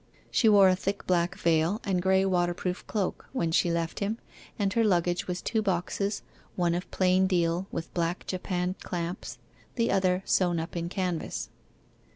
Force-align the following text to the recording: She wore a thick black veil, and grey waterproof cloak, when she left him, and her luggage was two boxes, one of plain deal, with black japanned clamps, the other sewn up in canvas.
She 0.31 0.49
wore 0.49 0.67
a 0.67 0.75
thick 0.75 1.05
black 1.05 1.37
veil, 1.37 1.79
and 1.83 2.01
grey 2.01 2.25
waterproof 2.25 2.87
cloak, 2.87 3.27
when 3.33 3.51
she 3.51 3.69
left 3.71 3.99
him, 3.99 4.17
and 4.57 4.73
her 4.73 4.83
luggage 4.83 5.27
was 5.27 5.43
two 5.43 5.61
boxes, 5.61 6.23
one 6.55 6.73
of 6.73 6.89
plain 6.89 7.27
deal, 7.27 7.67
with 7.71 7.93
black 7.93 8.25
japanned 8.25 8.79
clamps, 8.79 9.37
the 9.75 9.91
other 9.91 10.23
sewn 10.25 10.59
up 10.59 10.75
in 10.75 10.89
canvas. 10.89 11.49